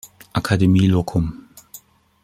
Akademie 0.39 0.87
Loccum. 0.87 1.25